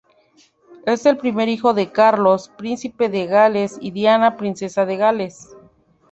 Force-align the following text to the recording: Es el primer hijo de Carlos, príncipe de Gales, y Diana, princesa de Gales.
Es 0.87 1.05
el 1.05 1.17
primer 1.17 1.47
hijo 1.47 1.75
de 1.75 1.91
Carlos, 1.91 2.49
príncipe 2.57 3.07
de 3.07 3.27
Gales, 3.27 3.77
y 3.79 3.91
Diana, 3.91 4.35
princesa 4.35 4.83
de 4.87 4.97
Gales. 4.97 5.55